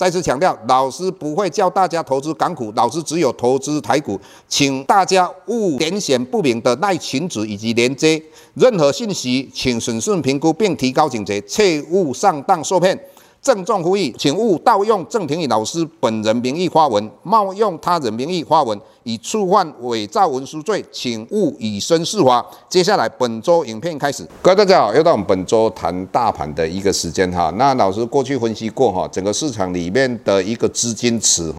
[0.00, 4.18] 再次强调，老师不会教大家投资港股，老师只有投资台股，
[4.48, 8.22] 请大家勿点选不明的赖群组以及连接，
[8.54, 12.98] 任何信息请审慎评估并提高警觉，切勿上当受骗。
[13.42, 22.44] 郑重呼吁，请勿盗用郑庭宇老师本人名义发文，冒用他人名义发文，以触犯伪造文书罪，请勿以身试法。
[22.68, 27.50] 接下来本周影片开始，各位大家好，又到我们本周谈大盘的一个时间哈。
[27.56, 31.54] 那老师过去分析过哈，整个市场里面的一个资金池，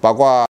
[0.00, 0.46] 包括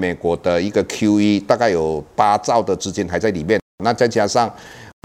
[0.00, 3.60] 美国的一个 QE，大概有八兆的资金还在里面。
[3.84, 4.52] 那再加上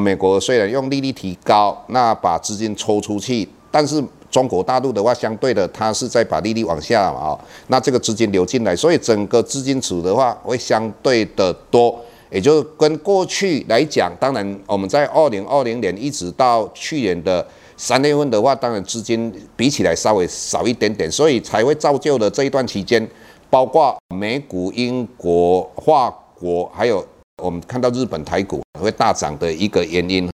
[0.03, 4.03] 美国虽然用利率提高，那把资金抽出去，但是。
[4.29, 11.97] 中国大陆的话，相对的，它是在把利率往下嘛，啊，那这个资金流进来，所以整个资金池的话会相对的多，
[12.29, 17.45] 也就跟过去来讲，当然我们在二零二零年一直到去年的
[17.77, 23.07] 三月份的话，当然资金比起来稍微少一点点，所以才会造就了这一段期间，
[23.49, 27.05] 包括美股、英国、法国，还有
[27.41, 30.29] 我们看到日本台股会大涨的一个原因。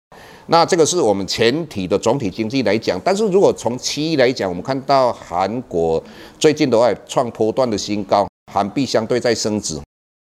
[0.50, 6.02] 那这个是我们全体的总体经济来讲，但是如果从区域来讲，我们看到韩国
[6.38, 9.78] 最近的话创波段的新高，韩币相对在升值。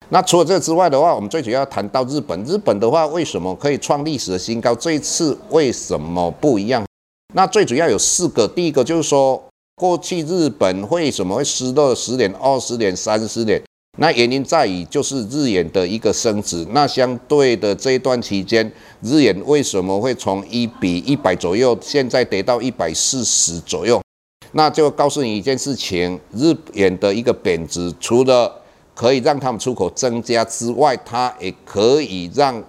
[0.09, 4.75] 那除了这之外的话，我们最主要谈到日本，日本的话为什么可以创历史的新高？
[4.75, 6.84] 这一次为什么不一样？
[7.33, 9.41] 那最主要有四个，第一个就是说，
[9.77, 13.62] 过去日本为什么会失落十年、二十年、三十年？
[13.99, 18.71] 那原因在于就是日元的一个升值，那相对的这一段期间，
[19.01, 24.03] 日元为什么会从一比一百左右，现在跌到一百四十左右？
[24.53, 28.61] 那就告诉你一件事情，日元的一个贬值，除了
[28.95, 32.62] 可以让他们出口增加之外，它也可以让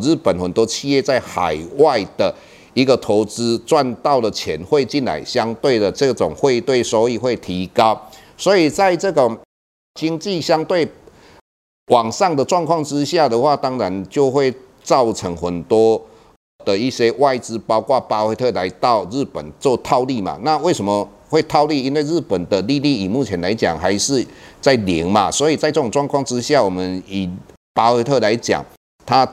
[0.00, 2.32] 日本很多企业在海外的
[2.74, 8.00] 一个投资赚到的钱汇进来，相对的这种汇兑收益会提高，
[8.36, 9.36] 所以在这个。
[9.98, 10.88] 经济相对
[11.90, 14.54] 往上的状况之下的话，当然就会
[14.84, 16.00] 造成很多
[16.64, 20.38] 的一些外资，包括巴菲特来到日本做套利嘛。
[20.42, 21.82] 那为什么会套利？
[21.82, 24.24] 因为日本的利率以目前来讲还是
[24.60, 27.28] 在零嘛，所以在这种状况之下，我们以
[27.74, 28.64] 巴菲特来讲，
[29.04, 29.26] 他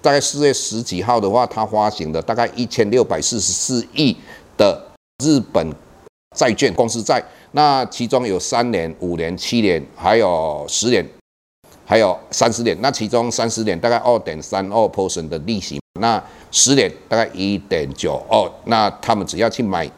[0.00, 4.16] 大概四月十几号的话，他发行的大概一千六百四十四亿
[4.56, 4.80] 的
[5.24, 5.68] 日本
[6.36, 7.20] 债券公司债。
[7.52, 11.06] 那其中有三年、五年、七年，还有十年，
[11.84, 12.76] 还有三十年。
[12.80, 18.50] 那其中三十年大概二点三二 percent 的利息，那十年大概一点九二。
[18.64, 19.90] 那他们只要去买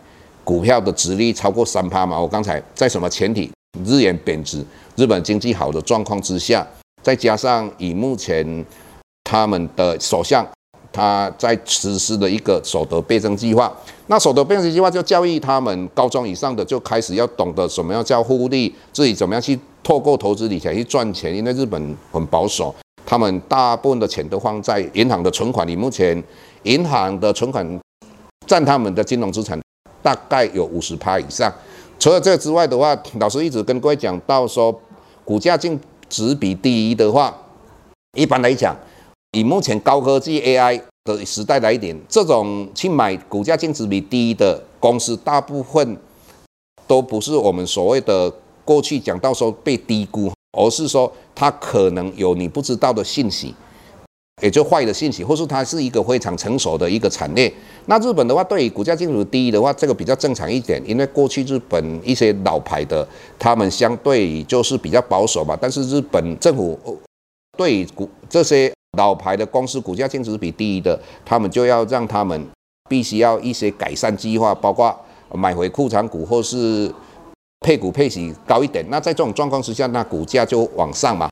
[0.43, 2.20] 股票的殖利率超过三趴嘛？
[2.20, 3.50] 我刚才在什么前提？
[3.84, 4.64] 日元贬值，
[4.97, 6.66] 日本经济好的状况之下，
[7.03, 8.64] 再加上以目前
[9.25, 10.47] 他们的首相。
[10.93, 13.76] 他在实施的一个所得倍增计划，
[14.06, 21.34] 那所得倍增计划就教育他们高中以上的就开始要懂得什么样叫互利，自己怎么样去透过投资理财去赚钱。
[21.34, 22.75] 因为日本很保守，
[23.06, 25.75] 他们大部分的钱都放在银行的存款里。
[25.75, 26.22] 目前
[26.64, 27.81] 银行的存款
[28.47, 29.59] 占他们的金融资产
[30.03, 31.50] 大概有五十趴以上。
[31.98, 34.78] 除了这之外的话，老师一直跟各位讲到说，
[35.25, 37.34] 股价净值比低的话，
[38.16, 38.76] 一般来讲。
[39.32, 45.99] 以目前高科技 AI 的时代来点，这种去买股价净值比低的公司，大部分
[46.87, 48.32] 都不是我们所谓的
[48.64, 53.55] 过去讲到说被低估，而是说它可能有你不知道的信息，
[54.43, 57.52] 也就坏的信息，或是它是一个非常成熟的一个产业。
[57.84, 63.06] 那日本的话，对于股价净值低的话，这个比较正常一点，因为过去日本一些老牌的，
[63.38, 65.55] 他们相对就是比较保守吧。
[65.61, 66.99] 但是日本政府
[67.58, 68.73] 对股这些。
[68.96, 72.46] 老牌的公司股价净值比低的，他们就要让他们
[72.88, 74.94] 必须要一些改善计划，包括
[75.32, 76.93] 买回库藏股或是
[77.61, 78.85] 配股配息高一点。
[78.91, 81.29] 那在这种状况之下，那股价就往上嘛。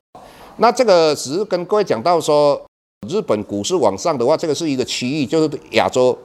[0.57, 2.61] 那这个只是跟各位讲到说，
[3.07, 6.17] 日本股市往上的话，这个是一个区域，就是亚洲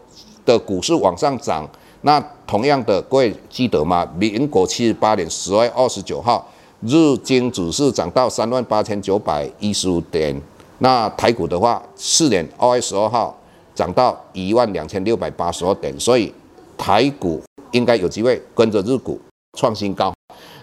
[0.45, 1.69] 的股市往上涨。
[2.03, 4.07] 那同样的，各位记得吗？
[4.19, 6.47] 民国七十八年十月二十九号，
[6.83, 10.41] 日经指数涨到三万八千九百一十五点。
[10.79, 13.37] 那台股的话，四年二月十二号
[13.75, 16.33] 涨到一万两千六百八十二点，所以
[16.77, 17.43] 台股
[17.73, 19.21] 应该有机会跟着日股
[19.59, 20.13] 创新高。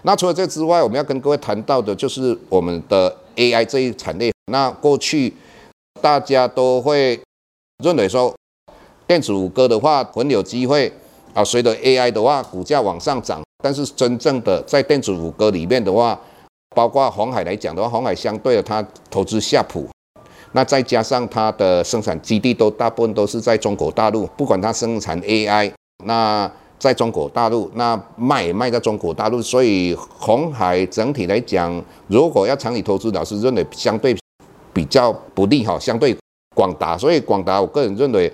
[0.02, 4.32] 那除了这之外，我们要跟各位谈到的就是我们的 AI 这一产业。
[4.50, 5.34] 那过去
[6.00, 7.20] 大家都会
[7.82, 8.34] 认为说，
[9.06, 10.92] 电子五哥的话很有机会
[11.34, 13.42] 啊，随着 AI 的话，股价往上涨。
[13.62, 16.18] 但是真正的在电子五哥里面的话，
[16.74, 19.88] 包括红海来讲的话，红海相对的它投资夏普，
[20.52, 25.72] 那再加上它的生产基地都大部分都是在中国大陆，不管它生产 AI，
[26.04, 34.16] 那在中国大陆，那卖也卖在中国大陆，所以红海整体来讲，如果要长期投资，老师认为相对
[34.72, 36.16] 比较不利哈，相对
[36.54, 38.30] 广达，所以广达我个人认为，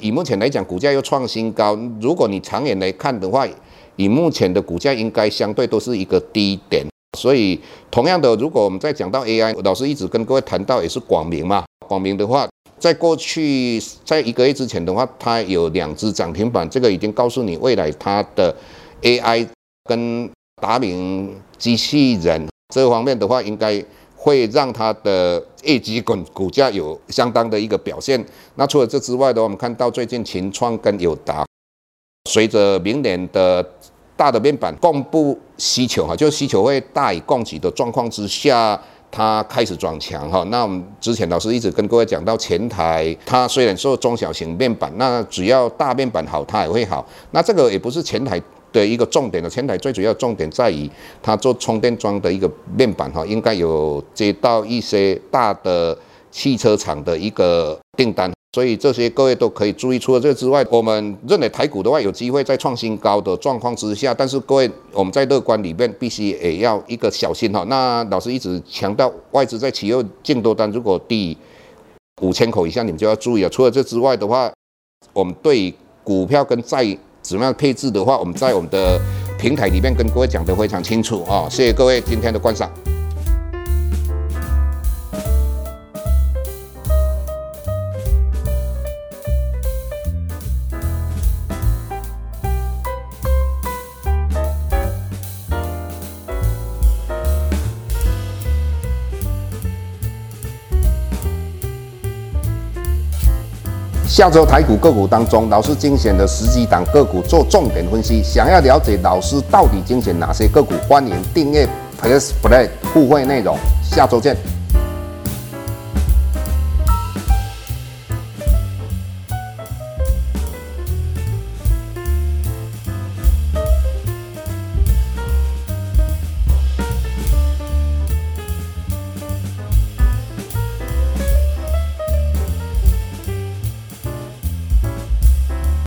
[0.00, 3.46] 以目前来讲，股价又创新高，如果你长远来看的话，
[3.96, 6.86] 以目前的股价应该相对都是一个低点。
[7.14, 7.58] 所以，
[7.90, 11.64] 同样的，如果我们再讲到 AI，老师一直跟各位谈到也是广明嘛。
[11.86, 18.54] 广明的话，在过去在一个月之前的话，它有两只涨停板，这个已经告诉你未来它的
[19.02, 19.46] AI
[19.84, 20.30] 跟
[20.62, 23.84] 达明机器人这方面的话，应该
[24.16, 28.24] 会让它的业绩跟股价有相当的一个表现。
[28.54, 31.44] 那除了这之外的话，我们看到最近秦创跟友达，
[32.30, 33.62] 随着明年的
[34.16, 38.80] 大的面板供不需求哈，就需求会大于供给的状况之下，
[39.10, 40.44] 它开始转强哈。
[40.44, 47.04] 那我们之前老师一直跟各位讲到前台，它虽然说中小型面板，那只要大面板好，它也会好。
[47.32, 48.40] 那这个也不是前台
[48.72, 50.90] 的一个重点的，前台最主要重点在于
[51.22, 55.96] 它做充电桩的一个面板哈，应该有接到一些大的
[56.32, 58.33] 汽车厂的一个订单。
[58.54, 59.98] 所以这些各位都可以注意。
[59.98, 67.64] 除了这之外，我们认为台股的话有机会在创新高的状况之下，但是各位我们在乐观里面必须也要一个小心哈。
[67.64, 71.36] 那老师一直强调，外资在企业净多单如果低
[72.22, 73.50] 五千口以下，你们就要注意了。
[73.50, 74.52] 除了这之外的话，
[75.12, 75.74] 我们对
[76.04, 79.00] 股票跟债怎么样配置的话，我们在我们的
[79.36, 81.48] 平台里面跟各位讲得非常清楚啊。
[81.50, 82.70] 谢谢各位今天的观赏。
[104.14, 108.22] 下周台股个股当中，老师精选的十几档个股做重点分析。
[108.22, 111.68] 想要了解老师到底精选哪些个股，欢迎订阅
[112.00, 113.58] Plus Play 互惠内容。
[113.82, 114.36] 下周见。